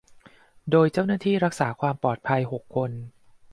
[0.71, 2.91] โดยเจ้าหน้าที่รักษาความปลอดภัย หก คน